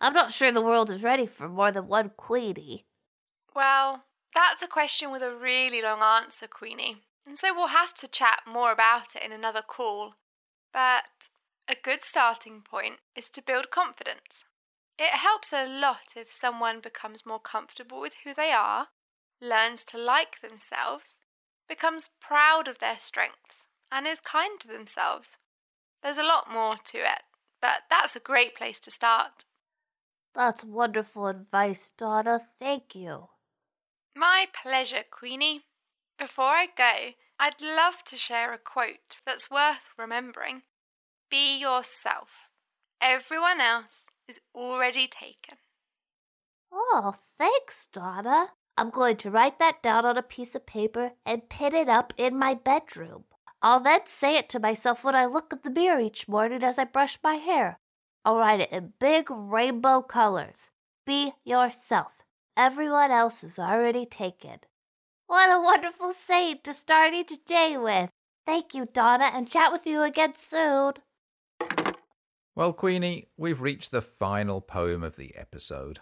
I'm 0.00 0.14
not 0.14 0.32
sure 0.32 0.50
the 0.50 0.60
world 0.60 0.90
is 0.90 1.04
ready 1.04 1.26
for 1.26 1.48
more 1.48 1.70
than 1.70 1.86
one 1.86 2.10
Queenie. 2.16 2.86
Well, 3.54 4.04
that's 4.34 4.62
a 4.62 4.66
question 4.66 5.12
with 5.12 5.22
a 5.22 5.34
really 5.34 5.80
long 5.80 6.02
answer, 6.02 6.48
Queenie, 6.48 7.02
and 7.24 7.38
so 7.38 7.54
we'll 7.54 7.68
have 7.68 7.94
to 7.94 8.08
chat 8.08 8.40
more 8.46 8.72
about 8.72 9.14
it 9.14 9.22
in 9.22 9.30
another 9.30 9.62
call. 9.62 10.14
But 10.72 11.04
a 11.68 11.76
good 11.80 12.02
starting 12.02 12.62
point 12.62 12.96
is 13.14 13.28
to 13.30 13.42
build 13.42 13.70
confidence. 13.70 14.44
It 14.98 15.10
helps 15.10 15.52
a 15.52 15.66
lot 15.66 16.14
if 16.16 16.32
someone 16.32 16.80
becomes 16.80 17.24
more 17.24 17.38
comfortable 17.38 18.00
with 18.00 18.14
who 18.24 18.34
they 18.34 18.50
are, 18.50 18.88
learns 19.40 19.84
to 19.84 19.98
like 19.98 20.40
themselves, 20.42 21.19
becomes 21.70 22.10
proud 22.20 22.66
of 22.66 22.80
their 22.80 22.98
strengths, 22.98 23.64
and 23.92 24.06
is 24.06 24.20
kind 24.20 24.58
to 24.60 24.68
themselves. 24.68 25.36
There's 26.02 26.18
a 26.18 26.24
lot 26.24 26.52
more 26.52 26.76
to 26.86 26.98
it, 26.98 27.22
but 27.62 27.84
that's 27.88 28.16
a 28.16 28.20
great 28.20 28.56
place 28.56 28.80
to 28.80 28.90
start. 28.90 29.44
That's 30.34 30.64
wonderful 30.64 31.28
advice, 31.28 31.92
Donna. 31.96 32.40
Thank 32.58 32.94
you. 32.96 33.28
My 34.16 34.46
pleasure, 34.62 35.04
Queenie. 35.08 35.62
Before 36.18 36.44
I 36.44 36.66
go, 36.76 37.12
I'd 37.38 37.60
love 37.60 38.02
to 38.06 38.16
share 38.16 38.52
a 38.52 38.58
quote 38.58 39.16
that's 39.24 39.50
worth 39.50 39.94
remembering. 39.96 40.62
Be 41.30 41.56
yourself. 41.56 42.28
Everyone 43.00 43.60
else 43.60 44.04
is 44.28 44.40
already 44.54 45.08
taken. 45.08 45.58
Oh, 46.72 47.14
thanks, 47.38 47.86
Donna. 47.86 48.48
I'm 48.80 48.88
going 48.88 49.16
to 49.16 49.30
write 49.30 49.58
that 49.58 49.82
down 49.82 50.06
on 50.06 50.16
a 50.16 50.22
piece 50.22 50.54
of 50.54 50.64
paper 50.64 51.12
and 51.26 51.50
pin 51.50 51.74
it 51.74 51.90
up 51.90 52.14
in 52.16 52.38
my 52.38 52.54
bedroom. 52.54 53.24
I'll 53.60 53.80
then 53.80 54.06
say 54.06 54.38
it 54.38 54.48
to 54.48 54.58
myself 54.58 55.04
when 55.04 55.14
I 55.14 55.26
look 55.26 55.52
at 55.52 55.64
the 55.64 55.70
mirror 55.70 56.00
each 56.00 56.26
morning 56.26 56.62
as 56.62 56.78
I 56.78 56.84
brush 56.84 57.18
my 57.22 57.34
hair. 57.34 57.78
I'll 58.24 58.38
write 58.38 58.60
it 58.60 58.72
in 58.72 58.94
big 58.98 59.30
rainbow 59.30 60.00
colors. 60.00 60.70
Be 61.04 61.32
yourself. 61.44 62.22
Everyone 62.56 63.10
else 63.10 63.44
is 63.44 63.58
already 63.58 64.06
taken. 64.06 64.60
What 65.26 65.52
a 65.52 65.60
wonderful 65.60 66.14
saying 66.14 66.60
to 66.64 66.72
start 66.72 67.12
each 67.12 67.32
day 67.44 67.76
with. 67.76 68.08
Thank 68.46 68.72
you, 68.72 68.88
Donna, 68.90 69.30
and 69.34 69.46
chat 69.46 69.72
with 69.72 69.84
you 69.86 70.00
again 70.00 70.32
soon. 70.36 70.94
Well, 72.56 72.72
Queenie, 72.72 73.28
we've 73.36 73.60
reached 73.60 73.90
the 73.90 74.00
final 74.00 74.62
poem 74.62 75.02
of 75.02 75.16
the 75.16 75.36
episode. 75.36 76.00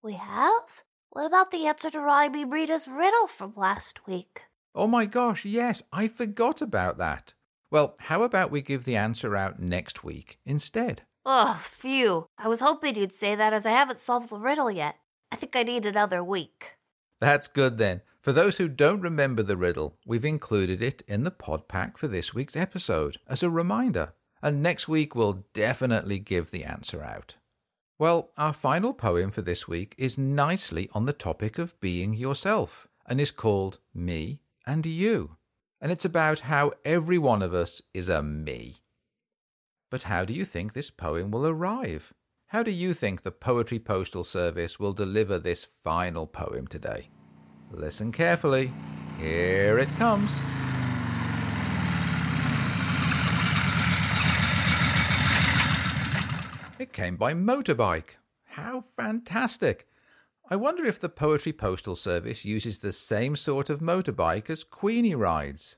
We 0.00 0.12
have? 0.12 0.84
What 1.18 1.26
about 1.26 1.50
the 1.50 1.66
answer 1.66 1.90
to 1.90 1.98
Rhyme 1.98 2.48
Rita's 2.48 2.86
riddle 2.86 3.26
from 3.26 3.52
last 3.56 4.06
week? 4.06 4.42
Oh 4.72 4.86
my 4.86 5.04
gosh, 5.04 5.44
yes, 5.44 5.82
I 5.92 6.06
forgot 6.06 6.62
about 6.62 6.96
that. 6.98 7.34
Well, 7.72 7.96
how 7.98 8.22
about 8.22 8.52
we 8.52 8.62
give 8.62 8.84
the 8.84 8.94
answer 8.94 9.34
out 9.34 9.58
next 9.58 10.04
week 10.04 10.38
instead? 10.46 11.02
Oh, 11.26 11.58
phew. 11.60 12.28
I 12.38 12.46
was 12.46 12.60
hoping 12.60 12.94
you'd 12.94 13.10
say 13.10 13.34
that 13.34 13.52
as 13.52 13.66
I 13.66 13.72
haven't 13.72 13.98
solved 13.98 14.30
the 14.30 14.36
riddle 14.36 14.70
yet. 14.70 14.94
I 15.32 15.34
think 15.34 15.56
I 15.56 15.64
need 15.64 15.84
another 15.84 16.22
week. 16.22 16.76
That's 17.20 17.48
good 17.48 17.78
then. 17.78 18.02
For 18.22 18.32
those 18.32 18.58
who 18.58 18.68
don't 18.68 19.00
remember 19.00 19.42
the 19.42 19.56
riddle, 19.56 19.96
we've 20.06 20.24
included 20.24 20.80
it 20.80 21.02
in 21.08 21.24
the 21.24 21.32
pod 21.32 21.66
pack 21.66 21.98
for 21.98 22.06
this 22.06 22.32
week's 22.32 22.54
episode 22.54 23.16
as 23.26 23.42
a 23.42 23.50
reminder. 23.50 24.12
And 24.40 24.62
next 24.62 24.86
week 24.86 25.16
we'll 25.16 25.46
definitely 25.52 26.20
give 26.20 26.52
the 26.52 26.62
answer 26.62 27.02
out. 27.02 27.37
Well, 27.98 28.30
our 28.36 28.52
final 28.52 28.94
poem 28.94 29.32
for 29.32 29.42
this 29.42 29.66
week 29.66 29.96
is 29.98 30.16
nicely 30.16 30.88
on 30.92 31.06
the 31.06 31.12
topic 31.12 31.58
of 31.58 31.78
being 31.80 32.14
yourself 32.14 32.86
and 33.06 33.20
is 33.20 33.32
called 33.32 33.80
Me 33.92 34.38
and 34.64 34.86
You. 34.86 35.36
And 35.80 35.90
it's 35.90 36.04
about 36.04 36.40
how 36.40 36.72
every 36.84 37.18
one 37.18 37.42
of 37.42 37.52
us 37.52 37.82
is 37.92 38.08
a 38.08 38.22
me. 38.22 38.76
But 39.90 40.04
how 40.04 40.24
do 40.24 40.32
you 40.32 40.44
think 40.44 40.72
this 40.74 40.90
poem 40.90 41.32
will 41.32 41.44
arrive? 41.44 42.14
How 42.48 42.62
do 42.62 42.70
you 42.70 42.94
think 42.94 43.22
the 43.22 43.32
Poetry 43.32 43.80
Postal 43.80 44.22
Service 44.22 44.78
will 44.78 44.92
deliver 44.92 45.38
this 45.40 45.64
final 45.64 46.28
poem 46.28 46.68
today? 46.68 47.08
Listen 47.72 48.12
carefully. 48.12 48.72
Here 49.18 49.78
it 49.78 49.94
comes. 49.96 50.40
It 56.78 56.92
came 56.92 57.16
by 57.16 57.34
motorbike. 57.34 58.18
How 58.44 58.80
fantastic! 58.80 59.88
I 60.48 60.54
wonder 60.54 60.84
if 60.84 61.00
the 61.00 61.08
Poetry 61.08 61.52
Postal 61.52 61.96
Service 61.96 62.44
uses 62.44 62.78
the 62.78 62.92
same 62.92 63.34
sort 63.34 63.68
of 63.68 63.80
motorbike 63.80 64.48
as 64.48 64.62
Queenie 64.62 65.16
rides. 65.16 65.76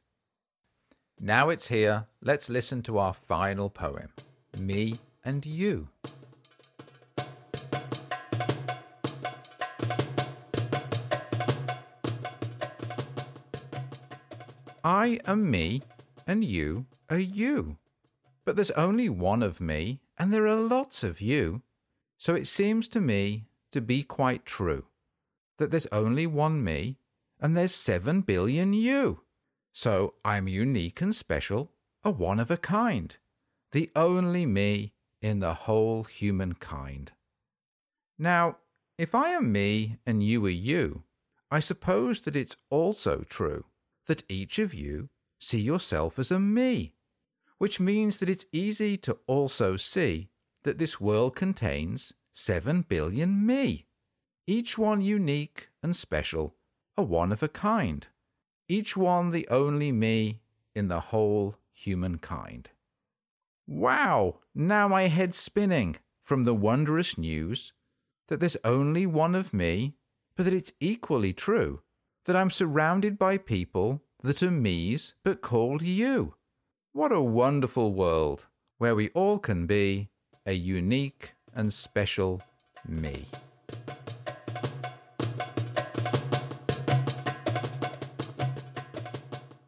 Now 1.18 1.48
it's 1.48 1.68
here, 1.68 2.06
let's 2.20 2.50
listen 2.50 2.82
to 2.82 2.98
our 2.98 3.14
final 3.14 3.70
poem 3.70 4.10
Me 4.58 4.96
and 5.24 5.46
You. 5.46 5.88
I 14.84 15.18
am 15.26 15.50
me, 15.50 15.82
and 16.26 16.44
you 16.44 16.84
are 17.08 17.18
you. 17.18 17.79
But 18.50 18.56
there's 18.56 18.72
only 18.72 19.08
one 19.08 19.44
of 19.44 19.60
me, 19.60 20.00
and 20.18 20.32
there 20.32 20.48
are 20.48 20.56
lots 20.56 21.04
of 21.04 21.20
you. 21.20 21.62
So 22.18 22.34
it 22.34 22.48
seems 22.48 22.88
to 22.88 23.00
me 23.00 23.44
to 23.70 23.80
be 23.80 24.02
quite 24.02 24.44
true 24.44 24.86
that 25.58 25.70
there's 25.70 25.86
only 25.92 26.26
one 26.26 26.64
me, 26.64 26.96
and 27.38 27.56
there's 27.56 27.72
seven 27.72 28.22
billion 28.22 28.72
you. 28.72 29.20
So 29.72 30.14
I'm 30.24 30.48
unique 30.48 31.00
and 31.00 31.14
special, 31.14 31.70
a 32.02 32.10
one 32.10 32.40
of 32.40 32.50
a 32.50 32.56
kind, 32.56 33.16
the 33.70 33.88
only 33.94 34.46
me 34.46 34.94
in 35.22 35.38
the 35.38 35.54
whole 35.54 36.02
humankind. 36.02 37.12
Now, 38.18 38.56
if 38.98 39.14
I 39.14 39.28
am 39.28 39.52
me 39.52 39.98
and 40.04 40.24
you 40.24 40.44
are 40.46 40.48
you, 40.48 41.04
I 41.52 41.60
suppose 41.60 42.22
that 42.22 42.34
it's 42.34 42.56
also 42.68 43.22
true 43.28 43.66
that 44.08 44.24
each 44.28 44.58
of 44.58 44.74
you 44.74 45.08
see 45.38 45.60
yourself 45.60 46.18
as 46.18 46.32
a 46.32 46.40
me, 46.40 46.94
which 47.60 47.78
means 47.78 48.16
that 48.16 48.28
it's 48.30 48.46
easy 48.52 48.96
to 48.96 49.18
also 49.26 49.76
see 49.76 50.30
that 50.62 50.78
this 50.78 50.98
world 50.98 51.36
contains 51.36 52.14
7 52.32 52.86
billion 52.88 53.44
me, 53.44 53.84
each 54.46 54.78
one 54.78 55.02
unique 55.02 55.68
and 55.82 55.94
special, 55.94 56.56
a 56.96 57.02
one 57.02 57.30
of 57.30 57.42
a 57.42 57.48
kind, 57.48 58.06
each 58.66 58.96
one 58.96 59.28
the 59.28 59.46
only 59.48 59.92
me 59.92 60.40
in 60.74 60.88
the 60.88 61.00
whole 61.12 61.56
humankind. 61.74 62.70
Wow! 63.66 64.38
Now 64.54 64.88
my 64.88 65.08
head's 65.08 65.36
spinning 65.36 65.96
from 66.22 66.44
the 66.44 66.54
wondrous 66.54 67.18
news 67.18 67.74
that 68.28 68.40
there's 68.40 68.56
only 68.64 69.04
one 69.04 69.34
of 69.34 69.52
me, 69.52 69.96
but 70.34 70.44
that 70.44 70.54
it's 70.54 70.72
equally 70.80 71.34
true 71.34 71.82
that 72.24 72.36
I'm 72.36 72.50
surrounded 72.50 73.18
by 73.18 73.36
people 73.36 74.00
that 74.22 74.42
are 74.42 74.50
me's 74.50 75.12
but 75.22 75.42
called 75.42 75.82
you. 75.82 76.36
What 76.92 77.12
a 77.12 77.20
wonderful 77.20 77.94
world 77.94 78.46
where 78.78 78.96
we 78.96 79.10
all 79.10 79.38
can 79.38 79.68
be 79.68 80.08
a 80.44 80.54
unique 80.54 81.34
and 81.54 81.72
special 81.72 82.42
me. 82.84 83.26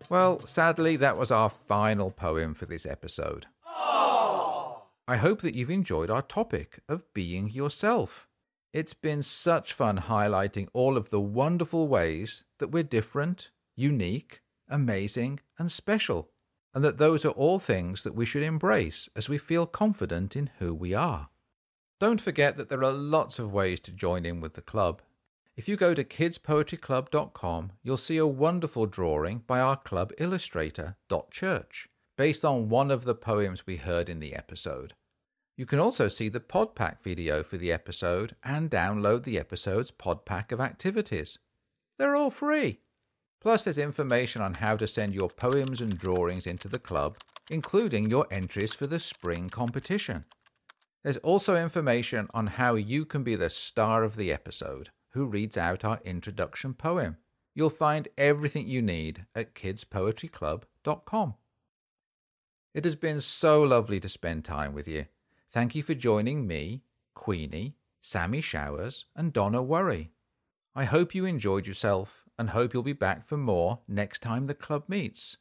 Well, 0.08 0.44
sadly, 0.44 0.96
that 0.96 1.16
was 1.16 1.30
our 1.30 1.48
final 1.48 2.10
poem 2.10 2.54
for 2.54 2.66
this 2.66 2.84
episode. 2.84 3.46
I 3.64 5.16
hope 5.16 5.42
that 5.42 5.54
you've 5.54 5.70
enjoyed 5.70 6.10
our 6.10 6.22
topic 6.22 6.80
of 6.88 7.04
being 7.14 7.50
yourself. 7.50 8.26
It's 8.72 8.94
been 8.94 9.22
such 9.22 9.72
fun 9.72 10.00
highlighting 10.08 10.66
all 10.72 10.96
of 10.96 11.10
the 11.10 11.20
wonderful 11.20 11.86
ways 11.86 12.42
that 12.58 12.72
we're 12.72 12.82
different, 12.82 13.52
unique, 13.76 14.40
amazing, 14.68 15.38
and 15.56 15.70
special, 15.70 16.31
and 16.74 16.84
that 16.84 16.98
those 16.98 17.24
are 17.24 17.30
all 17.30 17.58
things 17.58 18.02
that 18.04 18.14
we 18.14 18.24
should 18.24 18.42
embrace 18.42 19.08
as 19.14 19.28
we 19.28 19.38
feel 19.38 19.66
confident 19.66 20.36
in 20.36 20.50
who 20.58 20.74
we 20.74 20.94
are. 20.94 21.28
Don't 22.00 22.20
forget 22.20 22.56
that 22.56 22.68
there 22.68 22.82
are 22.82 22.92
lots 22.92 23.38
of 23.38 23.52
ways 23.52 23.78
to 23.80 23.92
join 23.92 24.26
in 24.26 24.40
with 24.40 24.54
the 24.54 24.62
club. 24.62 25.02
If 25.56 25.68
you 25.68 25.76
go 25.76 25.94
to 25.94 26.02
kidspoetryclub.com, 26.02 27.72
you'll 27.82 27.96
see 27.96 28.16
a 28.16 28.26
wonderful 28.26 28.86
drawing 28.86 29.44
by 29.46 29.60
our 29.60 29.76
club 29.76 30.12
illustrator, 30.18 30.96
Dot 31.08 31.30
Church, 31.30 31.88
based 32.16 32.44
on 32.44 32.70
one 32.70 32.90
of 32.90 33.04
the 33.04 33.14
poems 33.14 33.66
we 33.66 33.76
heard 33.76 34.08
in 34.08 34.18
the 34.18 34.34
episode. 34.34 34.94
You 35.56 35.66
can 35.66 35.78
also 35.78 36.08
see 36.08 36.30
the 36.30 36.40
Podpack 36.40 37.02
video 37.02 37.42
for 37.42 37.58
the 37.58 37.70
episode 37.70 38.34
and 38.42 38.70
download 38.70 39.24
the 39.24 39.38
episode's 39.38 39.90
Podpack 39.90 40.50
of 40.50 40.60
activities. 40.60 41.38
They're 41.98 42.16
all 42.16 42.30
free. 42.30 42.80
Plus, 43.42 43.64
there's 43.64 43.76
information 43.76 44.40
on 44.40 44.54
how 44.54 44.76
to 44.76 44.86
send 44.86 45.14
your 45.14 45.28
poems 45.28 45.80
and 45.80 45.98
drawings 45.98 46.46
into 46.46 46.68
the 46.68 46.78
club, 46.78 47.18
including 47.50 48.08
your 48.08 48.24
entries 48.30 48.72
for 48.72 48.86
the 48.86 49.00
spring 49.00 49.50
competition. 49.50 50.24
There's 51.02 51.16
also 51.18 51.56
information 51.56 52.28
on 52.32 52.46
how 52.46 52.76
you 52.76 53.04
can 53.04 53.24
be 53.24 53.34
the 53.34 53.50
star 53.50 54.04
of 54.04 54.14
the 54.14 54.32
episode 54.32 54.90
who 55.10 55.26
reads 55.26 55.58
out 55.58 55.84
our 55.84 55.98
introduction 56.04 56.72
poem. 56.72 57.16
You'll 57.52 57.68
find 57.68 58.06
everything 58.16 58.68
you 58.68 58.80
need 58.80 59.26
at 59.34 59.56
kidspoetryclub.com. 59.56 61.34
It 62.74 62.84
has 62.84 62.94
been 62.94 63.20
so 63.20 63.62
lovely 63.64 63.98
to 63.98 64.08
spend 64.08 64.44
time 64.44 64.72
with 64.72 64.86
you. 64.86 65.06
Thank 65.50 65.74
you 65.74 65.82
for 65.82 65.94
joining 65.94 66.46
me, 66.46 66.84
Queenie, 67.14 67.74
Sammy 68.00 68.40
Showers, 68.40 69.04
and 69.16 69.32
Donna 69.32 69.64
Worry. 69.64 70.12
I 70.76 70.84
hope 70.84 71.12
you 71.12 71.24
enjoyed 71.24 71.66
yourself 71.66 72.21
and 72.38 72.50
hope 72.50 72.74
you'll 72.74 72.82
be 72.82 72.92
back 72.92 73.24
for 73.24 73.36
more 73.36 73.80
next 73.86 74.20
time 74.20 74.46
the 74.46 74.54
club 74.54 74.84
meets. 74.88 75.36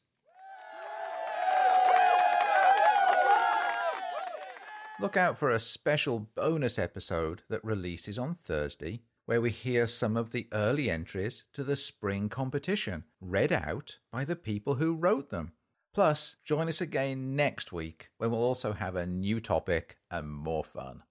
Look 4.99 5.17
out 5.17 5.37
for 5.37 5.49
a 5.49 5.59
special 5.59 6.29
bonus 6.35 6.77
episode 6.77 7.41
that 7.49 7.63
releases 7.63 8.19
on 8.19 8.35
Thursday 8.35 9.01
where 9.25 9.41
we 9.41 9.49
hear 9.49 9.87
some 9.87 10.15
of 10.15 10.31
the 10.31 10.47
early 10.53 10.89
entries 10.89 11.45
to 11.53 11.63
the 11.63 11.75
spring 11.75 12.29
competition 12.29 13.05
read 13.19 13.51
out 13.51 13.97
by 14.11 14.23
the 14.25 14.35
people 14.35 14.75
who 14.75 14.95
wrote 14.95 15.29
them. 15.29 15.53
Plus, 15.93 16.35
join 16.43 16.67
us 16.67 16.81
again 16.81 17.35
next 17.35 17.71
week 17.71 18.09
when 18.17 18.31
we'll 18.31 18.43
also 18.43 18.73
have 18.73 18.95
a 18.95 19.05
new 19.05 19.39
topic 19.39 19.97
and 20.09 20.29
more 20.29 20.63
fun. 20.63 21.03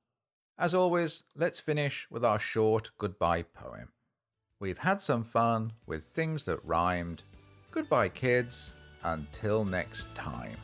As 0.58 0.74
always, 0.74 1.24
let's 1.34 1.60
finish 1.60 2.06
with 2.10 2.24
our 2.24 2.38
short 2.38 2.90
goodbye 2.98 3.42
poem. 3.42 3.88
We've 4.60 4.76
had 4.76 5.00
some 5.00 5.24
fun 5.24 5.72
with 5.86 6.04
things 6.04 6.44
that 6.44 6.62
rhymed. 6.66 7.22
Goodbye, 7.70 8.10
kids. 8.10 8.74
Until 9.02 9.64
next 9.64 10.14
time. 10.14 10.54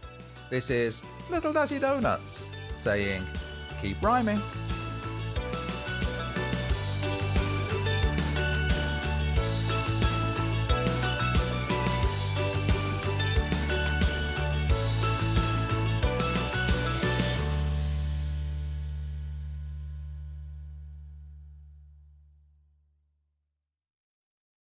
This 0.50 0.68
is 0.68 1.02
Little 1.30 1.54
Dazzy 1.54 1.80
Donuts 1.80 2.46
saying, 2.76 3.24
keep 3.80 4.00
rhyming. 4.02 4.42